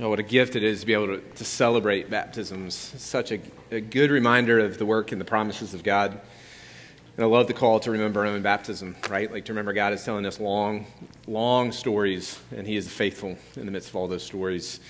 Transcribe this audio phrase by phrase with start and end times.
[0.00, 2.74] Oh, what a gift it is to be able to, to celebrate baptisms.
[2.74, 3.38] Such a,
[3.70, 6.20] a, good reminder of the work and the promises of God.
[7.16, 9.30] And I love the call to remember our own baptism, right?
[9.30, 10.86] Like to remember God is telling us long,
[11.28, 14.80] long stories, and He is faithful in the midst of all those stories.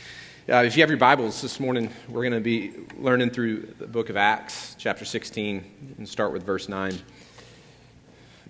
[0.48, 3.86] Uh, if you have your Bibles this morning, we're going to be learning through the
[3.86, 6.98] book of Acts, chapter 16, and start with verse 9.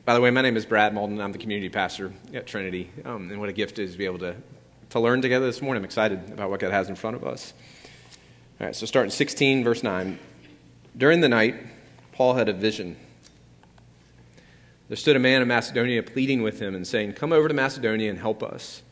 [0.04, 1.20] By the way, my name is Brad Malden.
[1.20, 2.92] I'm the community pastor at Trinity.
[3.04, 4.36] Um, and what a gift it is to be able to
[4.94, 5.80] to learn together this morning.
[5.80, 7.52] I'm excited about what God has in front of us.
[8.60, 10.20] All right, so starting 16, verse 9.
[10.96, 11.56] During the night,
[12.12, 12.96] Paul had a vision.
[14.86, 18.08] There stood a man in Macedonia pleading with him and saying, Come over to Macedonia
[18.08, 18.82] and help us.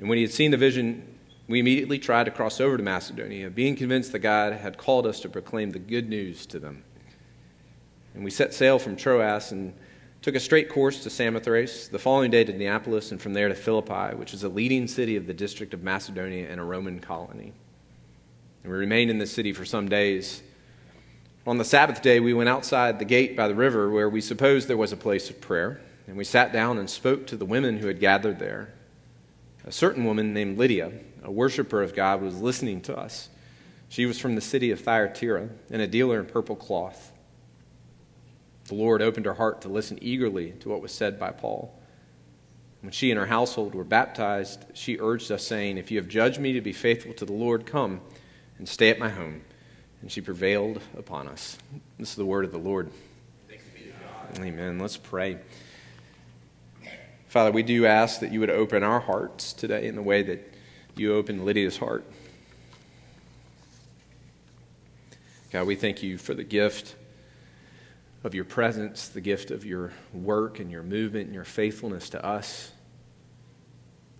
[0.00, 1.06] And when he had seen the vision,
[1.46, 5.20] we immediately tried to cross over to Macedonia, being convinced that God had called us
[5.20, 6.82] to proclaim the good news to them.
[8.14, 9.72] And we set sail from Troas and
[10.22, 13.56] took a straight course to Samothrace, the following day to Neapolis, and from there to
[13.56, 17.52] Philippi, which is a leading city of the district of Macedonia and a Roman colony.
[18.62, 20.40] And we remained in this city for some days.
[21.44, 24.68] On the Sabbath day, we went outside the gate by the river where we supposed
[24.68, 27.78] there was a place of prayer, and we sat down and spoke to the women
[27.78, 28.72] who had gathered there.
[29.64, 30.92] A certain woman named Lydia,
[31.24, 33.28] a worshiper of God, was listening to us.
[33.88, 37.11] She was from the city of Thyatira and a dealer in purple cloth.
[38.66, 41.78] The Lord opened her heart to listen eagerly to what was said by Paul.
[42.80, 46.40] When she and her household were baptized, she urged us, saying, If you have judged
[46.40, 48.00] me to be faithful to the Lord, come
[48.58, 49.42] and stay at my home.
[50.00, 51.58] And she prevailed upon us.
[51.98, 52.90] This is the word of the Lord.
[54.38, 54.78] Amen.
[54.78, 55.38] Let's pray.
[57.28, 60.54] Father, we do ask that you would open our hearts today in the way that
[60.96, 62.04] you opened Lydia's heart.
[65.52, 66.96] God, we thank you for the gift
[68.24, 72.24] of your presence, the gift of your work and your movement and your faithfulness to
[72.24, 72.72] us.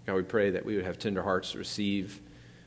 [0.06, 2.20] God, we pray that we would have tender hearts to receive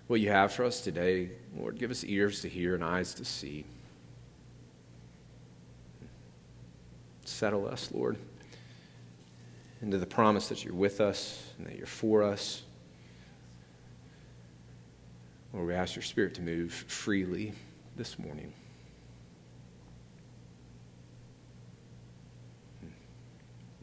[0.08, 1.31] what you have for us today.
[1.58, 3.66] Lord, give us ears to hear and eyes to see.
[7.25, 8.18] Settle us, Lord,
[9.81, 12.62] into the promise that you're with us and that you're for us.
[15.53, 17.53] Lord, we ask your Spirit to move freely
[17.97, 18.53] this morning.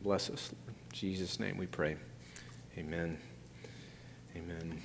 [0.02, 0.50] Bless us.
[0.66, 1.94] In Jesus' name we pray.
[2.76, 3.18] Amen.
[4.34, 4.82] Amen.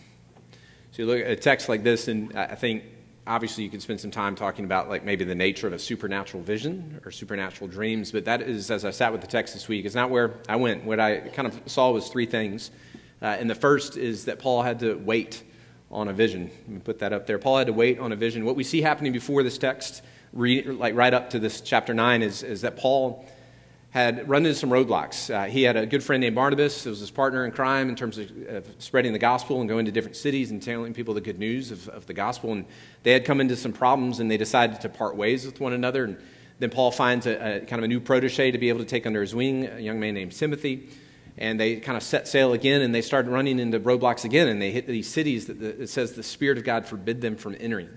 [0.92, 2.84] So you look at a text like this, and I think
[3.26, 6.44] obviously you can spend some time talking about like maybe the nature of a supernatural
[6.44, 9.86] vision or supernatural dreams, but that is, as I sat with the text this week,
[9.86, 10.84] is not where I went.
[10.84, 12.70] What I kind of saw was three things.
[13.20, 15.42] Uh, and the first is that Paul had to wait
[15.90, 16.52] on a vision.
[16.68, 17.40] Let me put that up there.
[17.40, 18.46] Paul had to wait on a vision.
[18.46, 22.44] What we see happening before this text, like right up to this chapter 9, is,
[22.44, 23.26] is that Paul
[23.98, 25.34] had run into some roadblocks.
[25.34, 27.96] Uh, he had a good friend named Barnabas, who was his partner in crime in
[27.96, 31.22] terms of, of, spreading the gospel and going to different cities and telling people the
[31.22, 32.52] good news of, of, the gospel.
[32.52, 32.66] And
[33.04, 36.04] they had come into some problems and they decided to part ways with one another.
[36.04, 36.18] And
[36.60, 39.06] then Paul finds a, a kind of a new protege to be able to take
[39.06, 40.90] under his wing, a young man named Timothy.
[41.40, 44.48] And they kind of set sail again and they started running into roadblocks again.
[44.48, 47.36] And they hit these cities that the, it says the Spirit of God forbid them
[47.36, 47.90] from entering.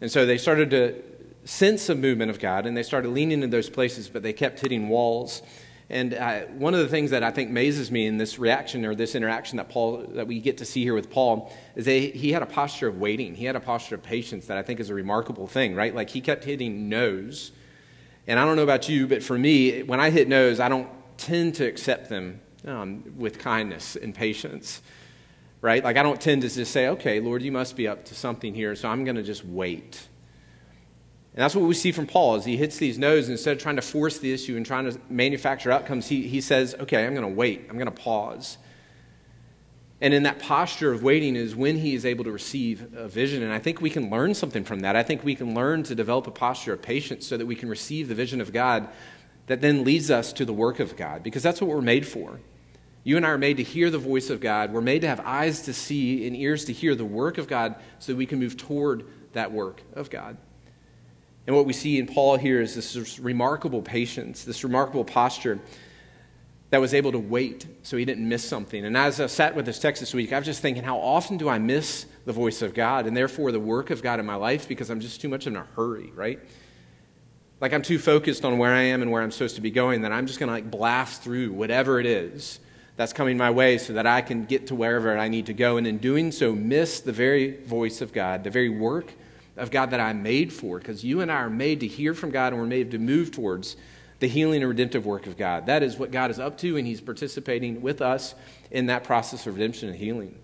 [0.00, 1.02] And so they started to
[1.46, 4.60] sense of movement of God, and they started leaning in those places, but they kept
[4.60, 5.42] hitting walls.
[5.88, 8.96] And uh, one of the things that I think amazes me in this reaction or
[8.96, 12.32] this interaction that Paul that we get to see here with Paul is that he
[12.32, 13.36] had a posture of waiting.
[13.36, 15.94] He had a posture of patience that I think is a remarkable thing, right?
[15.94, 17.52] Like he kept hitting no's.
[18.26, 20.88] And I don't know about you, but for me, when I hit no's, I don't
[21.16, 24.82] tend to accept them um, with kindness and patience,
[25.60, 25.84] right?
[25.84, 28.52] Like I don't tend to just say, okay, Lord, you must be up to something
[28.52, 30.08] here, so I'm going to just wait.
[31.36, 33.28] And that's what we see from Paul as he hits these no's.
[33.28, 36.74] Instead of trying to force the issue and trying to manufacture outcomes, he, he says,
[36.80, 37.66] okay, I'm going to wait.
[37.68, 38.56] I'm going to pause.
[40.00, 43.42] And in that posture of waiting is when he is able to receive a vision.
[43.42, 44.96] And I think we can learn something from that.
[44.96, 47.68] I think we can learn to develop a posture of patience so that we can
[47.68, 48.88] receive the vision of God
[49.46, 52.40] that then leads us to the work of God, because that's what we're made for.
[53.04, 54.72] You and I are made to hear the voice of God.
[54.72, 57.76] We're made to have eyes to see and ears to hear the work of God
[58.00, 60.36] so that we can move toward that work of God.
[61.46, 65.60] And what we see in Paul here is this remarkable patience, this remarkable posture
[66.70, 68.84] that was able to wait so he didn't miss something.
[68.84, 71.36] And as I sat with this text this week, I was just thinking, how often
[71.36, 74.34] do I miss the voice of God and therefore the work of God in my
[74.34, 76.40] life because I'm just too much in a hurry, right?
[77.60, 80.02] Like I'm too focused on where I am and where I'm supposed to be going
[80.02, 82.58] that I'm just going to like blast through whatever it is
[82.96, 85.76] that's coming my way so that I can get to wherever I need to go.
[85.76, 89.12] And in doing so, miss the very voice of God, the very work
[89.56, 92.30] of God that I'm made for, because you and I are made to hear from
[92.30, 93.76] God and we're made to move towards
[94.18, 95.66] the healing and redemptive work of God.
[95.66, 98.34] That is what God is up to, and He's participating with us
[98.70, 100.38] in that process of redemption and healing.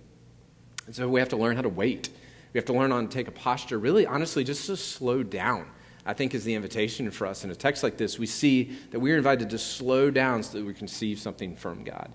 [0.87, 2.11] And so we have to learn how to wait.
[2.53, 5.67] We have to learn how to take a posture, really, honestly, just to slow down.
[6.05, 7.45] I think is the invitation for us.
[7.45, 10.65] In a text like this, we see that we're invited to slow down so that
[10.65, 12.11] we can receive something from God.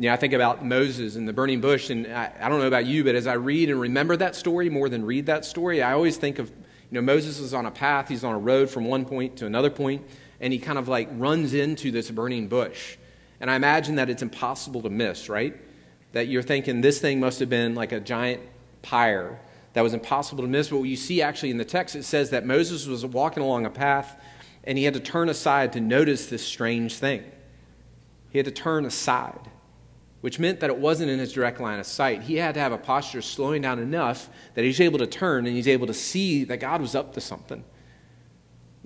[0.00, 2.86] Yeah, I think about Moses and the burning bush, and I, I, don't know about
[2.86, 5.92] you, but as I read and remember that story more than read that story, I
[5.92, 6.54] always think of, you
[6.92, 9.70] know, Moses is on a path, he's on a road from one point to another
[9.70, 10.06] point,
[10.40, 12.96] and he kind of like runs into this burning bush.
[13.40, 15.56] And I imagine that it's impossible to miss, right?
[16.12, 18.40] That you're thinking this thing must have been like a giant
[18.82, 19.40] pyre
[19.72, 20.68] that was impossible to miss.
[20.68, 23.66] But what you see actually in the text, it says that Moses was walking along
[23.66, 24.20] a path
[24.62, 27.24] and he had to turn aside to notice this strange thing.
[28.30, 29.50] He had to turn aside
[30.28, 32.20] which meant that it wasn't in his direct line of sight.
[32.20, 35.56] He had to have a posture slowing down enough that he's able to turn and
[35.56, 37.64] he's able to see that God was up to something.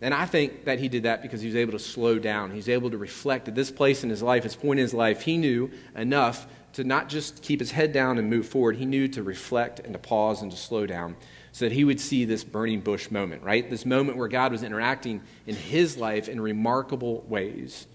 [0.00, 2.52] And I think that he did that because he was able to slow down.
[2.52, 5.22] He's able to reflect at this place in his life, this point in his life,
[5.22, 9.08] he knew enough to not just keep his head down and move forward, he knew
[9.08, 11.16] to reflect and to pause and to slow down
[11.50, 13.68] so that he would see this burning bush moment, right?
[13.68, 17.88] This moment where God was interacting in his life in remarkable ways.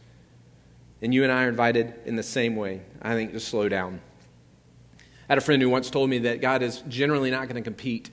[1.02, 4.02] And you and I are invited in the same way, I think, to slow down.
[5.00, 7.62] I had a friend who once told me that God is generally not going to
[7.62, 8.10] compete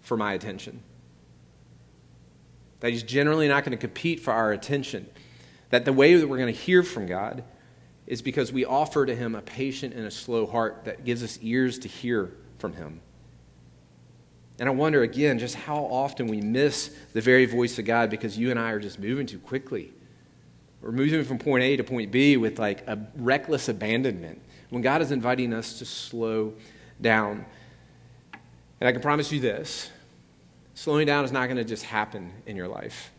[0.00, 0.82] for my attention.
[2.80, 5.08] That He's generally not going to compete for our attention.
[5.70, 7.44] That the way that we're going to hear from God
[8.06, 11.38] is because we offer to Him a patient and a slow heart that gives us
[11.40, 13.00] ears to hear from Him.
[14.58, 18.38] And I wonder again just how often we miss the very voice of God because
[18.38, 19.92] you and I are just moving too quickly.
[20.84, 25.00] We're moving from point A to point B with like a reckless abandonment when God
[25.00, 26.52] is inviting us to slow
[27.00, 27.46] down.
[28.80, 29.90] And I can promise you this
[30.74, 33.12] slowing down is not going to just happen in your life.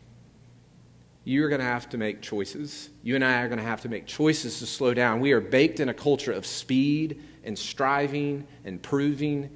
[1.23, 2.91] You're going to have to make choices.
[3.01, 5.19] You and I are going to have to make choices to slow down.
[5.19, 9.49] We are baked in a culture of speed and striving and proving.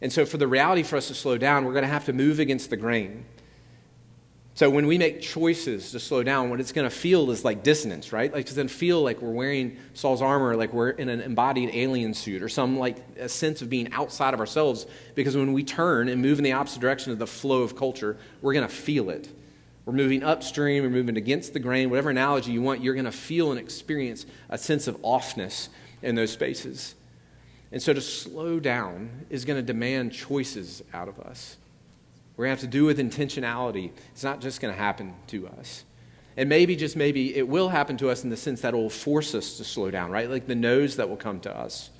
[0.00, 2.14] And so, for the reality for us to slow down, we're going to have to
[2.14, 3.26] move against the grain.
[4.60, 7.62] So when we make choices to slow down, what it's going to feel is like
[7.62, 8.30] dissonance, right?
[8.30, 11.70] Like it's going to feel like we're wearing Saul's armor, like we're in an embodied
[11.72, 14.84] alien suit, or some like a sense of being outside of ourselves.
[15.14, 18.18] Because when we turn and move in the opposite direction of the flow of culture,
[18.42, 19.30] we're going to feel it.
[19.86, 23.12] We're moving upstream, we're moving against the grain, whatever analogy you want, you're going to
[23.12, 25.70] feel and experience a sense of offness
[26.02, 26.96] in those spaces.
[27.72, 31.56] And so to slow down is going to demand choices out of us.
[32.40, 33.90] We're going to have to do with intentionality.
[34.12, 35.84] It's not just going to happen to us.
[36.38, 38.88] And maybe, just maybe, it will happen to us in the sense that it will
[38.88, 40.30] force us to slow down, right?
[40.30, 41.90] Like the no's that will come to us.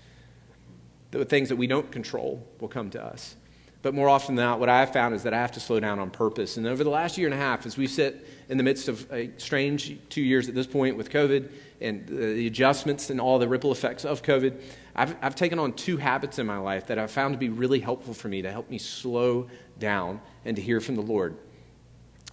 [1.10, 3.37] The things that we don't control will come to us.
[3.82, 5.78] But more often than not, what I have found is that I have to slow
[5.78, 6.56] down on purpose.
[6.56, 9.11] And over the last year and a half, as we sit in the midst of
[9.12, 11.50] a strange two years at this point with COVID
[11.81, 14.61] and the adjustments and all the ripple effects of COVID,
[14.97, 17.79] I've, I've taken on two habits in my life that I've found to be really
[17.79, 19.47] helpful for me to help me slow
[19.79, 21.37] down and to hear from the Lord.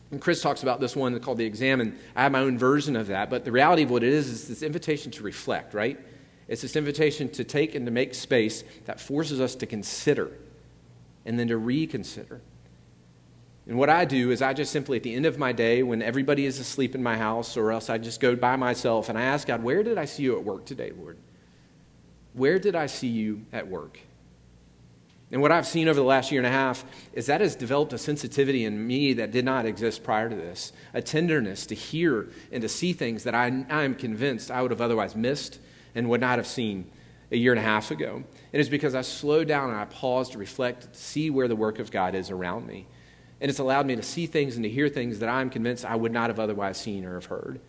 [0.10, 2.00] And Chris talks about this one called the Examen.
[2.16, 4.48] I have my own version of that, but the reality of what it is is
[4.48, 6.00] this invitation to reflect, right?
[6.48, 10.31] It's this invitation to take and to make space that forces us to consider
[11.25, 12.42] and then to reconsider.
[13.68, 16.02] And what I do is I just simply, at the end of my day, when
[16.02, 19.24] everybody is asleep in my house, or else I just go by myself and I
[19.24, 21.18] ask God, Where did I see you at work today, Lord?
[22.34, 24.00] Where did I see you at work?
[25.31, 27.92] And what I've seen over the last year and a half is that has developed
[27.92, 32.30] a sensitivity in me that did not exist prior to this a tenderness to hear
[32.52, 35.59] and to see things that I, I am convinced I would have otherwise missed
[35.95, 36.90] and would not have seen
[37.31, 38.24] a year and a half ago.
[38.54, 41.57] It is because I slowed down and I paused to reflect, to see where the
[41.57, 42.88] work of God is around me.
[43.40, 45.96] And it's allowed me to see things and to hear things that I'm convinced I
[45.96, 47.60] would not have otherwise seen or have heard.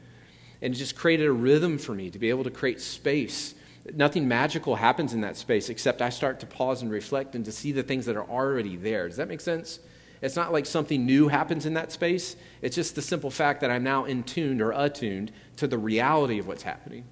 [0.62, 3.54] And it just created a rhythm for me to be able to create space
[3.94, 7.52] Nothing magical happens in that space except I start to pause and reflect and to
[7.52, 9.08] see the things that are already there.
[9.08, 9.80] Does that make sense?
[10.20, 12.36] It's not like something new happens in that space.
[12.60, 16.38] It's just the simple fact that I'm now in tuned or attuned to the reality
[16.38, 17.04] of what's happening.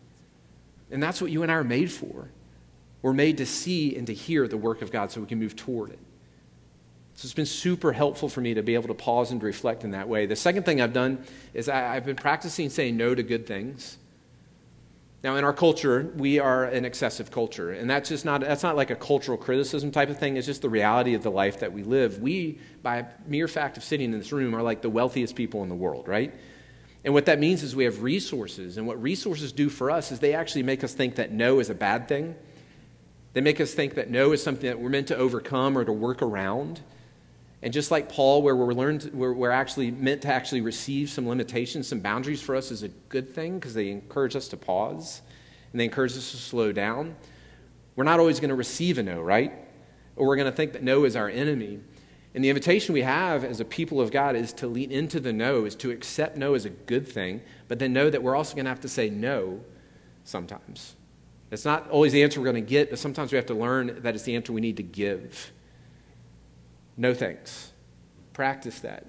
[0.90, 2.30] And that's what you and I are made for.
[3.02, 5.54] We're made to see and to hear the work of God so we can move
[5.54, 5.98] toward it.
[7.16, 9.92] So it's been super helpful for me to be able to pause and reflect in
[9.92, 10.26] that way.
[10.26, 13.96] The second thing I've done is I, have been practicing saying no to good things.
[15.24, 18.76] Now, in our culture, we are an excessive culture, and that's just not, that's not
[18.76, 20.36] like a cultural criticism type of thing.
[20.36, 22.20] It's just the reality of the life that we live.
[22.20, 25.70] We, by mere fact of sitting in this room, are like the wealthiest people in
[25.70, 26.34] the world, right?
[27.02, 30.20] And what that means is we have resources, and what resources do for us is
[30.20, 32.36] they actually make us think that no is a bad thing.
[33.32, 35.92] They make us think that no is something that we're meant to overcome or to
[35.92, 36.82] work around.
[37.62, 41.28] And just like Paul, where we're, learned, we're, we're actually meant to actually receive some
[41.28, 45.22] limitations, some boundaries for us is a good thing because they encourage us to pause
[45.72, 47.16] and they encourage us to slow down.
[47.96, 49.52] We're not always going to receive a no, right?
[50.16, 51.78] or we're going to think that no is our enemy.
[52.34, 55.32] And the invitation we have as a people of God is to lean into the
[55.32, 58.54] no, is to accept no as a good thing, but then know that we're also
[58.54, 59.60] going to have to say no
[60.24, 60.96] sometimes.
[61.50, 64.00] It's not always the answer we're going to get, but sometimes we have to learn
[64.02, 65.52] that it's the answer we need to give.
[66.96, 67.72] No thanks.
[68.32, 69.06] Practice that.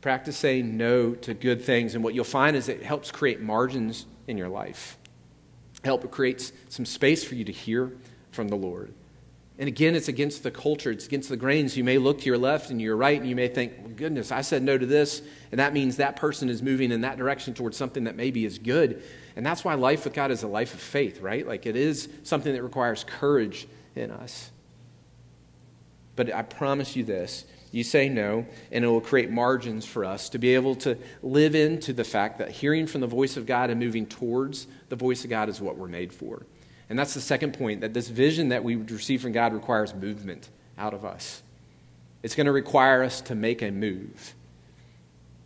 [0.00, 1.94] Practice saying no to good things.
[1.94, 4.98] And what you'll find is it helps create margins in your life.
[5.84, 7.92] Help it creates some space for you to hear
[8.30, 8.92] from the Lord.
[9.58, 11.78] And again, it's against the culture, it's against the grains.
[11.78, 14.30] You may look to your left and your right, and you may think, well, goodness,
[14.30, 17.54] I said no to this, and that means that person is moving in that direction
[17.54, 19.02] towards something that maybe is good.
[19.34, 21.46] And that's why life with God is a life of faith, right?
[21.46, 24.50] Like it is something that requires courage in us.
[26.16, 30.30] But I promise you this you say no, and it will create margins for us
[30.30, 33.70] to be able to live into the fact that hearing from the voice of God
[33.70, 36.46] and moving towards the voice of God is what we're made for.
[36.88, 40.48] And that's the second point that this vision that we receive from God requires movement
[40.78, 41.42] out of us.
[42.22, 44.34] It's going to require us to make a move.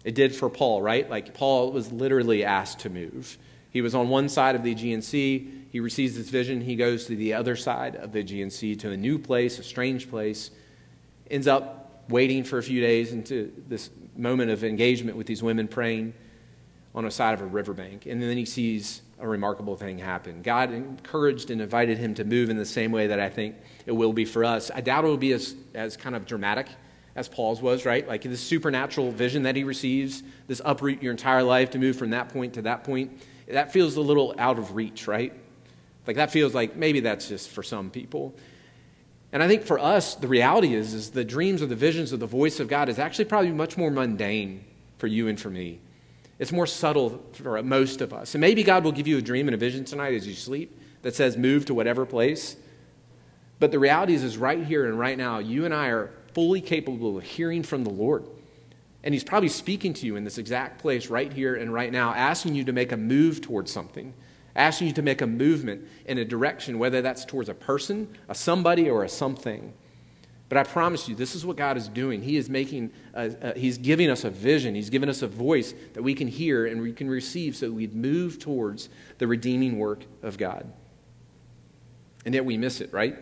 [0.05, 1.09] It did for Paul, right?
[1.11, 3.39] Like Paul was literally asked to move.
[3.71, 5.51] He was on one side of the Aegean Sea.
[5.71, 6.61] He receives this vision.
[6.61, 9.63] He goes to the other side of the Aegean Sea to a new place, a
[9.63, 10.51] strange place.
[11.31, 15.69] Ends up waiting for a few days into this moment of engagement with these women
[15.69, 16.13] praying
[16.95, 18.07] on the side of a riverbank.
[18.07, 20.43] And then he sees a remarkable thing happen.
[20.43, 23.57] God encouraged and invited him to move in the same way that I think
[23.87, 24.71] it will be for us.
[24.75, 26.69] I doubt it will be as, as kind of dramatic
[27.17, 28.07] as Paul's was, right?
[28.07, 32.11] Like this supernatural vision that he receives, this uproot your entire life to move from
[32.11, 35.33] that point to that point, that feels a little out of reach, right?
[36.07, 38.35] Like that feels like maybe that's just for some people.
[39.33, 42.21] And I think for us, the reality is, is the dreams or the visions of
[42.21, 44.65] the voice of God is actually probably much more mundane
[44.99, 45.81] for you and for me
[46.41, 48.35] it's more subtle for most of us.
[48.35, 50.75] And maybe God will give you a dream and a vision tonight as you sleep
[51.03, 52.57] that says move to whatever place.
[53.59, 56.63] But the reality is, is right here and right now, you and I are fully
[56.63, 58.25] capable of hearing from the Lord.
[59.05, 62.15] And He's probably speaking to you in this exact place right here and right now,
[62.15, 64.15] asking you to make a move towards something,
[64.57, 68.35] asking you to make a movement in a direction, whether that's towards a person, a
[68.35, 69.73] somebody, or a something.
[70.49, 72.23] But I promise you, this is what God is doing.
[72.23, 74.75] He is making, a, a, He's giving us a vision.
[74.75, 77.87] He's given us a voice that we can hear and we can receive so we
[77.87, 78.89] move towards
[79.19, 80.73] the redeeming work of God.
[82.27, 83.17] And yet we miss it, right?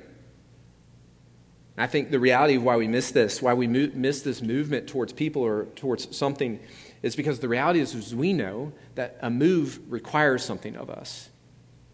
[1.76, 5.12] I think the reality of why we miss this, why we miss this movement towards
[5.12, 6.58] people or towards something,
[7.02, 11.30] is because the reality is, is we know that a move requires something of us.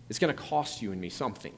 [0.09, 1.55] It's going to cost you and me something.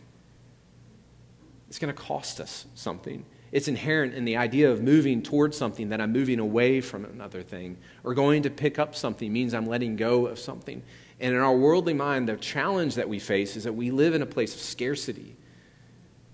[1.69, 3.25] It's going to cost us something.
[3.53, 7.43] It's inherent in the idea of moving towards something that I'm moving away from another
[7.43, 10.83] thing, or going to pick up something means I'm letting go of something.
[11.21, 14.23] And in our worldly mind, the challenge that we face is that we live in
[14.23, 15.37] a place of scarcity.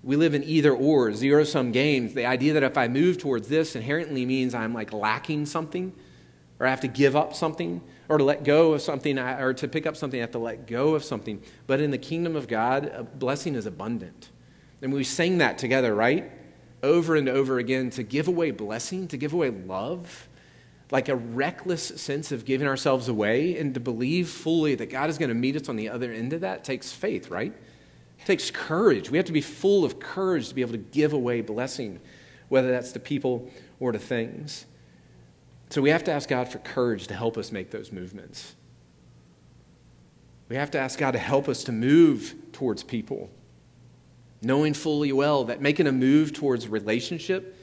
[0.02, 2.14] We live in either or, zero sum games.
[2.14, 5.92] The idea that if I move towards this inherently means I'm like lacking something,
[6.62, 9.68] or I have to give up something, or to let go of something, or to
[9.68, 11.42] pick up something, I have to let go of something.
[11.66, 14.30] But in the kingdom of God, a blessing is abundant.
[14.80, 16.30] And we sang that together, right?
[16.82, 20.28] over and over again to give away blessing, to give away love,
[20.90, 25.18] like a reckless sense of giving ourselves away, and to believe fully that God is
[25.18, 27.52] going to meet us on the other end of that takes faith, right?
[28.18, 29.10] It takes courage.
[29.10, 32.00] We have to be full of courage to be able to give away blessing,
[32.48, 33.50] whether that's to people
[33.80, 34.66] or to things.
[35.72, 38.54] So we have to ask God for courage to help us make those movements.
[40.50, 43.30] We have to ask God to help us to move towards people
[44.42, 47.56] knowing fully well that making a move towards relationship,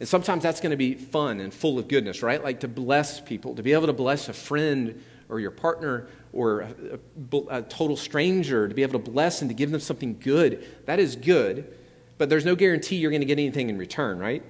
[0.00, 2.42] and sometimes that's going to be fun and full of goodness, right?
[2.42, 6.60] Like to bless people, to be able to bless a friend or your partner or
[6.60, 6.74] a,
[7.32, 10.64] a, a total stranger, to be able to bless and to give them something good.
[10.86, 11.76] That is good,
[12.16, 14.42] but there's no guarantee you're going to get anything in return, right?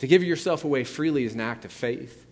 [0.00, 2.26] To give yourself away freely is an act of faith.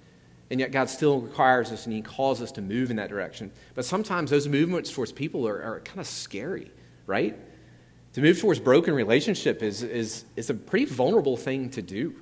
[0.50, 3.52] And yet, God still requires us and He calls us to move in that direction.
[3.74, 6.70] But sometimes those movements towards people are, are kind of scary,
[7.06, 7.38] right?
[8.14, 12.14] To move towards broken relationship is, is, is a pretty vulnerable thing to do.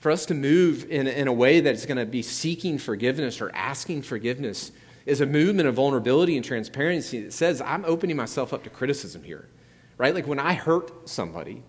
[0.00, 3.54] For us to move in, in a way that's going to be seeking forgiveness or
[3.54, 4.72] asking forgiveness
[5.06, 9.22] is a movement of vulnerability and transparency that says, I'm opening myself up to criticism
[9.22, 9.48] here.
[9.96, 10.14] Right?
[10.14, 11.62] Like when I hurt somebody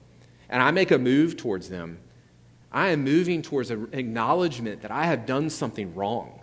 [0.49, 1.99] and I make a move towards them,
[2.71, 6.39] I am moving towards an acknowledgement that I have done something wrong.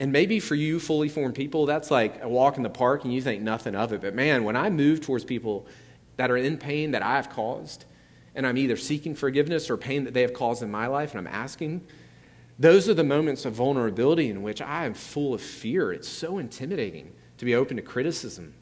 [0.00, 3.12] And maybe for you, fully formed people, that's like a walk in the park and
[3.12, 4.00] you think nothing of it.
[4.00, 5.66] But man, when I move towards people
[6.16, 7.84] that are in pain that I have caused,
[8.34, 11.18] and I'm either seeking forgiveness or pain that they have caused in my life, and
[11.18, 11.84] I'm asking,
[12.58, 15.92] those are the moments of vulnerability in which I am full of fear.
[15.92, 18.54] It's so intimidating to be open to criticism,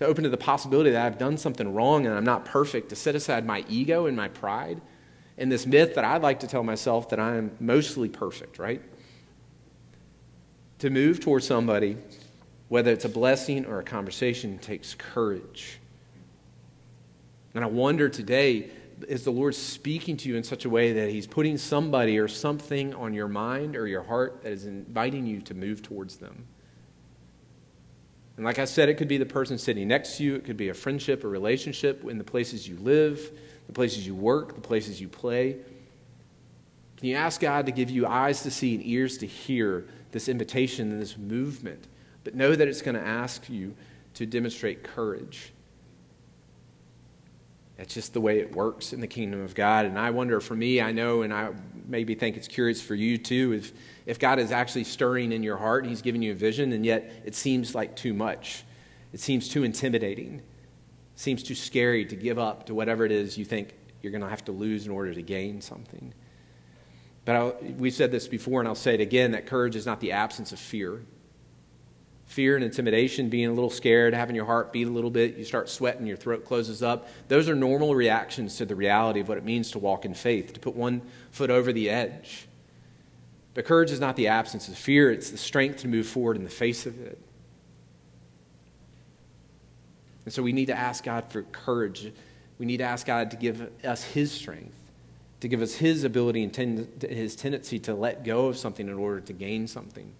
[0.00, 2.96] to open to the possibility that I've done something wrong and I'm not perfect, to
[2.96, 4.80] set aside my ego and my pride
[5.36, 8.80] and this myth that I'd like to tell myself that I am mostly perfect, right?
[10.78, 11.98] To move towards somebody,
[12.68, 15.78] whether it's a blessing or a conversation, takes courage.
[17.54, 18.70] And I wonder today,
[19.06, 22.26] is the Lord speaking to you in such a way that He's putting somebody or
[22.26, 26.46] something on your mind or your heart that is inviting you to move towards them?
[28.40, 30.56] And like I said, it could be the person sitting next to you, it could
[30.56, 33.32] be a friendship, a relationship in the places you live,
[33.66, 35.58] the places you work, the places you play.
[36.96, 40.26] Can you ask God to give you eyes to see and ears to hear this
[40.26, 41.86] invitation and this movement?
[42.24, 43.74] But know that it's going to ask you
[44.14, 45.52] to demonstrate courage.
[47.80, 49.86] That's just the way it works in the kingdom of God.
[49.86, 51.48] And I wonder, for me, I know, and I
[51.88, 53.72] maybe think it's curious for you too, if
[54.04, 56.84] if God is actually stirring in your heart and He's giving you a vision, and
[56.84, 58.64] yet it seems like too much.
[59.14, 60.40] It seems too intimidating.
[60.40, 60.42] It
[61.14, 63.72] seems too scary to give up to whatever it is you think
[64.02, 66.12] you're going to have to lose in order to gain something.
[67.24, 70.00] But I'll, we've said this before, and I'll say it again that courage is not
[70.00, 71.00] the absence of fear.
[72.30, 75.44] Fear and intimidation, being a little scared, having your heart beat a little bit, you
[75.44, 77.08] start sweating, your throat closes up.
[77.26, 80.52] Those are normal reactions to the reality of what it means to walk in faith,
[80.52, 82.46] to put one foot over the edge.
[83.52, 86.44] But courage is not the absence of fear, it's the strength to move forward in
[86.44, 87.18] the face of it.
[90.24, 92.12] And so we need to ask God for courage.
[92.58, 94.78] We need to ask God to give us His strength,
[95.40, 98.94] to give us His ability and ten- His tendency to let go of something in
[98.94, 100.12] order to gain something.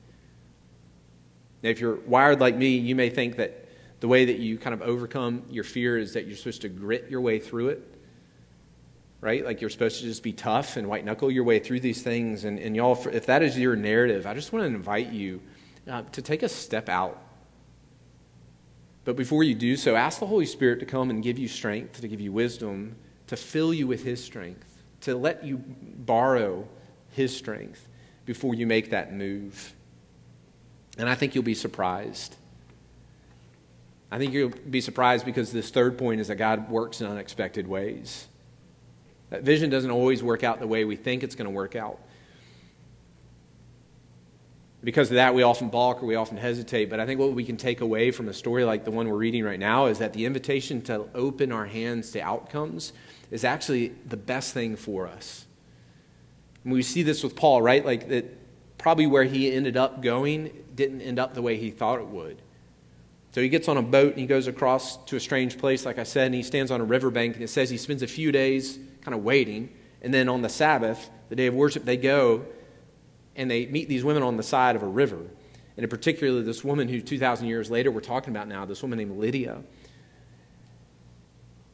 [1.62, 3.68] Now, if you're wired like me, you may think that
[4.00, 7.10] the way that you kind of overcome your fear is that you're supposed to grit
[7.10, 7.90] your way through it
[9.20, 9.44] right?
[9.44, 12.44] Like you're supposed to just be tough and white knuckle your way through these things.
[12.44, 15.40] And, and y'all, if that is your narrative, I just want to invite you
[15.88, 17.22] uh, to take a step out.
[19.04, 22.00] But before you do so, ask the Holy Spirit to come and give you strength,
[22.00, 26.66] to give you wisdom, to fill you with His strength, to let you borrow
[27.10, 27.88] His strength
[28.24, 29.74] before you make that move.
[30.98, 32.36] And I think you'll be surprised.
[34.10, 37.68] I think you'll be surprised because this third point is that God works in unexpected
[37.68, 38.26] ways.
[39.30, 42.00] That vision doesn't always work out the way we think it's going to work out.
[44.82, 46.90] Because of that, we often balk or we often hesitate.
[46.90, 49.16] But I think what we can take away from a story like the one we're
[49.16, 52.92] reading right now is that the invitation to open our hands to outcomes
[53.30, 55.46] is actually the best thing for us.
[56.64, 57.84] And we see this with Paul, right?
[57.84, 58.24] Like that
[58.80, 62.40] probably where he ended up going didn't end up the way he thought it would.
[63.32, 65.98] So he gets on a boat and he goes across to a strange place, like
[65.98, 68.32] I said, and he stands on a riverbank and it says he spends a few
[68.32, 69.68] days kind of waiting.
[70.02, 72.44] And then on the Sabbath, the day of worship, they go
[73.36, 75.20] and they meet these women on the side of a river.
[75.76, 78.98] And in particular, this woman who 2,000 years later we're talking about now, this woman
[78.98, 79.62] named Lydia.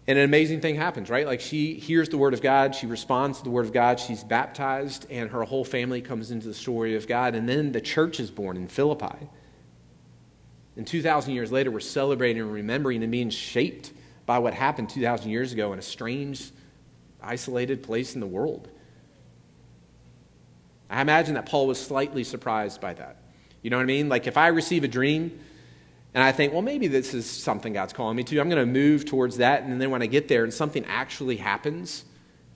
[0.09, 1.27] And an amazing thing happens, right?
[1.27, 4.23] Like she hears the word of God, she responds to the word of God, she's
[4.23, 7.35] baptized, and her whole family comes into the story of God.
[7.35, 9.29] And then the church is born in Philippi.
[10.77, 13.93] And 2,000 years later, we're celebrating and remembering and being shaped
[14.27, 16.51] by what happened 2,000 years ago in a strange
[17.21, 18.69] isolated place in the world.
[20.89, 23.17] I imagine that Paul was slightly surprised by that.
[23.63, 24.09] You know what I mean?
[24.09, 25.41] Like if I receive a dream
[26.17, 28.73] and I think, well, maybe this is something God's calling me to, I'm going to
[28.73, 29.65] move towards that.
[29.65, 32.07] And then when I get there and something actually happens,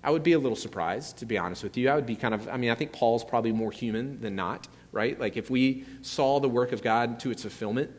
[0.03, 1.90] I would be a little surprised, to be honest with you.
[1.90, 4.66] I would be kind of, I mean, I think Paul's probably more human than not,
[4.92, 5.20] right?
[5.20, 7.90] Like if we saw the work of God to its fulfillment,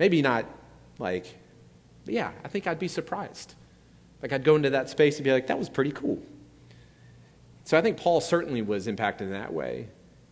[0.00, 0.44] maybe not
[0.98, 1.38] like,
[2.04, 3.54] yeah, I think I'd be surprised.
[4.22, 6.20] Like I'd go into that space and be like, that was pretty cool.
[7.62, 9.86] So I think Paul certainly was impacted in that way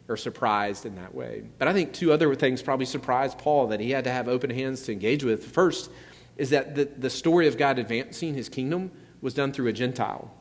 [0.08, 1.42] or surprised in that way.
[1.58, 4.50] But I think two other things probably surprised Paul that he had to have open
[4.50, 5.44] hands to engage with.
[5.44, 5.90] First
[6.36, 8.90] is that the, the story of God advancing his kingdom
[9.20, 10.32] was done through a Gentile.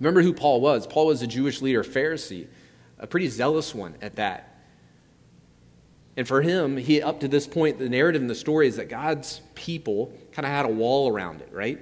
[0.00, 0.86] Remember who Paul was.
[0.86, 2.46] Paul was a Jewish leader, Pharisee,
[2.98, 4.48] a pretty zealous one at that.
[6.16, 8.88] And for him, he up to this point, the narrative in the story is that
[8.88, 11.78] God's people kind of had a wall around it, right?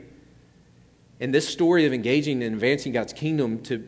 [1.21, 3.87] And this story of engaging and advancing God's kingdom to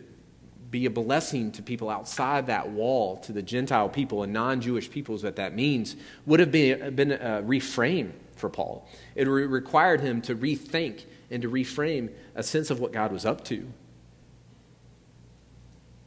[0.72, 4.90] be a blessing to people outside that wall, to the Gentile people and non Jewish
[4.90, 5.94] peoples that that means,
[6.26, 8.88] would have been, uh, been a reframe for Paul.
[9.14, 13.24] It re- required him to rethink and to reframe a sense of what God was
[13.24, 13.68] up to.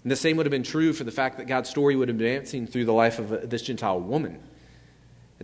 [0.04, 2.18] And the same would have been true for the fact that God's story would have
[2.18, 4.42] been advancing through the life of uh, this Gentile woman.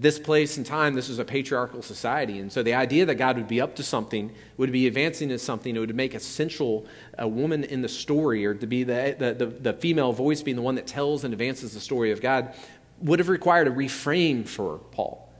[0.01, 2.39] At this place and time, this was a patriarchal society.
[2.39, 5.43] And so the idea that God would be up to something, would be advancing as
[5.43, 6.87] something, it would make essential
[7.19, 10.55] a woman in the story, or to be the, the, the, the female voice being
[10.57, 12.55] the one that tells and advances the story of God,
[12.99, 15.30] would have required a reframe for Paul.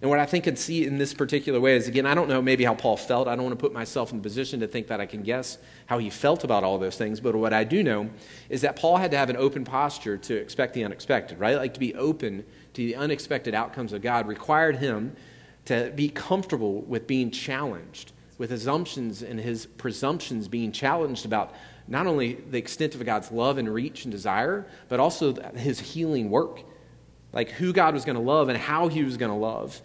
[0.00, 2.40] And what I think and see in this particular way is again, I don't know
[2.40, 3.26] maybe how Paul felt.
[3.26, 5.98] I don't want to put myself in position to think that I can guess how
[5.98, 7.18] he felt about all those things.
[7.20, 8.08] But what I do know
[8.48, 11.56] is that Paul had to have an open posture to expect the unexpected, right?
[11.56, 15.16] Like to be open to the unexpected outcomes of God required him
[15.64, 21.54] to be comfortable with being challenged, with assumptions and his presumptions being challenged about
[21.88, 26.30] not only the extent of God's love and reach and desire, but also his healing
[26.30, 26.62] work
[27.32, 29.80] like who God was going to love and how he was going to love,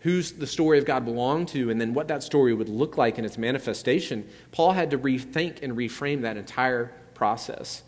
[0.00, 3.18] who's the story of God belonged to, and then what that story would look like
[3.18, 7.82] in its manifestation, Paul had to rethink and reframe that entire process.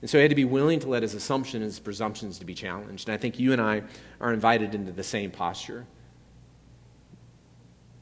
[0.00, 2.44] And so he had to be willing to let his assumptions and his presumptions to
[2.44, 3.08] be challenged.
[3.08, 3.82] And I think you and I
[4.20, 5.86] are invited into the same posture.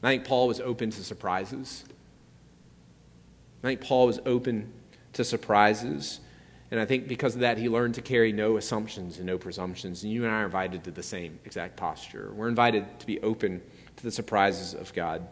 [0.01, 1.83] I think Paul was open to surprises.
[3.63, 4.71] I think Paul was open
[5.13, 6.21] to surprises.
[6.71, 10.03] And I think because of that, he learned to carry no assumptions and no presumptions.
[10.03, 12.31] And you and I are invited to the same exact posture.
[12.33, 13.61] We're invited to be open
[13.97, 15.27] to the surprises of God.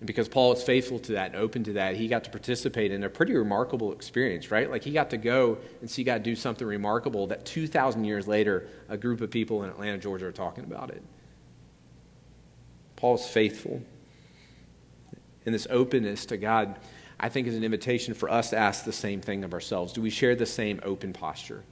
[0.00, 2.92] And because Paul is faithful to that and open to that, he got to participate
[2.92, 4.70] in a pretty remarkable experience, right?
[4.70, 8.68] Like he got to go and see God do something remarkable that 2,000 years later,
[8.88, 11.02] a group of people in Atlanta, Georgia are talking about it.
[12.96, 13.82] Paul's faithful
[15.44, 16.78] in this openness to God.
[17.20, 19.92] I think is an invitation for us to ask the same thing of ourselves.
[19.92, 21.64] Do we share the same open posture?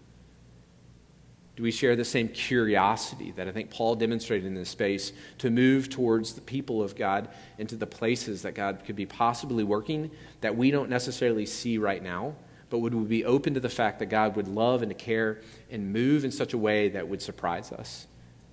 [1.56, 5.50] Do we share the same curiosity that I think Paul demonstrated in this space to
[5.50, 10.10] move towards the people of God into the places that God could be possibly working
[10.42, 12.34] that we don't necessarily see right now,
[12.68, 15.94] but would we be open to the fact that God would love and care and
[15.94, 18.06] move in such a way that would surprise us,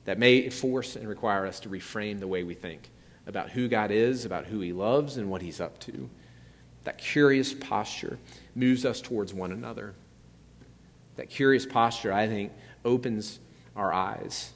[0.05, 2.89] that may force and require us to reframe the way we think
[3.27, 6.09] about who God is, about who He loves, and what He's up to?
[6.83, 8.19] That curious posture
[8.55, 9.93] moves us towards one another.
[11.15, 12.51] That curious posture, I think,
[12.83, 13.39] opens
[13.75, 14.51] our eyes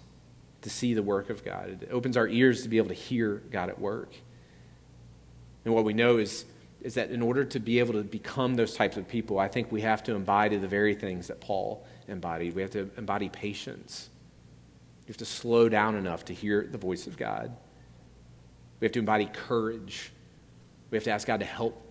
[0.61, 1.83] to see the work of God.
[1.83, 4.13] It opens our ears to be able to hear God at work.
[5.65, 6.45] And what we know is,
[6.81, 9.71] is that in order to be able to become those types of people, I think
[9.71, 12.55] we have to embody the very things that Paul embodied.
[12.55, 14.09] We have to embody patience.
[15.05, 17.55] We have to slow down enough to hear the voice of God.
[18.79, 20.11] We have to embody courage.
[20.91, 21.81] We have to ask God to help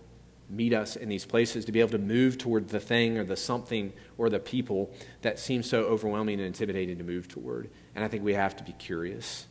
[0.49, 3.35] meet us in these places, to be able to move toward the thing or the
[3.35, 7.69] something or the people that seems so overwhelming and intimidating to move toward.
[7.95, 9.47] And I think we have to be curious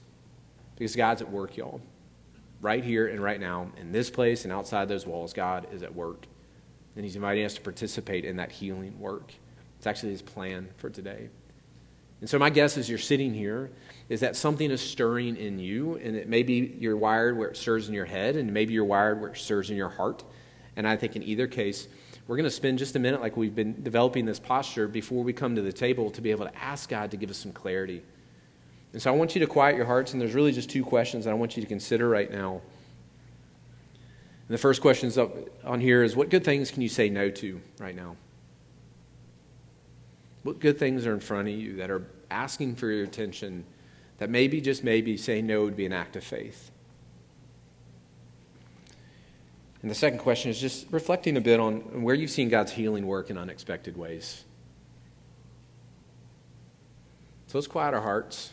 [0.77, 1.81] because God's at work, y'all.
[2.63, 5.95] Right here and right now, in this place and outside those walls, God is at
[5.95, 6.27] work.
[6.95, 9.33] And He's inviting us to participate in that healing work.
[9.77, 11.29] It's actually His plan for today.
[12.21, 13.71] And so, my guess as you're sitting here
[14.09, 17.89] is that something is stirring in you, and it maybe you're wired where it stirs
[17.89, 20.25] in your head, and maybe you're wired where it stirs in your heart.
[20.77, 21.89] And I think in either case,
[22.27, 25.33] we're going to spend just a minute, like we've been developing this posture, before we
[25.33, 28.03] come to the table to be able to ask God to give us some clarity.
[28.93, 31.25] And so I want you to quiet your hearts, and there's really just two questions
[31.25, 32.61] that I want you to consider right now.
[34.49, 35.35] And the first question is up
[35.65, 38.17] on here is what good things can you say no to right now?
[40.45, 43.65] What good things are in front of you that are asking for your attention
[44.19, 46.71] that maybe, just maybe, saying no would be an act of faith?
[49.83, 53.07] And the second question is just reflecting a bit on where you've seen God's healing
[53.07, 54.45] work in unexpected ways.
[57.47, 58.51] So let's quiet our hearts,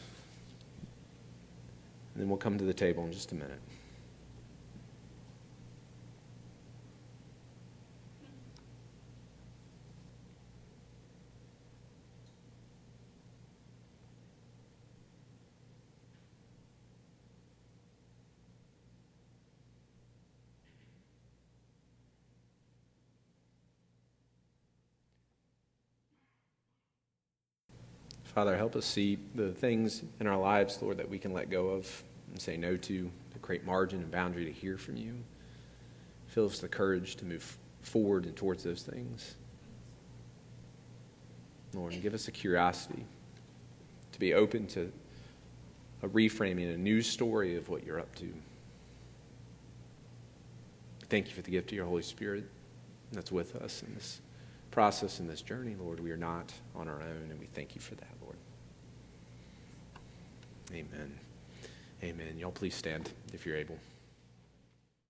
[2.13, 3.59] and then we'll come to the table in just a minute.
[28.33, 31.69] Father, help us see the things in our lives, Lord, that we can let go
[31.69, 35.13] of and say no to, to create margin and boundary to hear from you.
[36.27, 39.35] Fill us the courage to move forward and towards those things.
[41.75, 43.05] Lord, and give us a curiosity
[44.11, 44.91] to be open to
[46.01, 48.33] a reframing, a new story of what you're up to.
[51.07, 52.45] Thank you for the gift of your Holy Spirit
[53.11, 54.21] that's with us in this
[54.71, 55.99] process, in this journey, Lord.
[55.99, 58.07] We are not on our own, and we thank you for that.
[60.73, 61.19] Amen.
[62.03, 62.37] Amen.
[62.37, 63.77] Y'all please stand if you're able.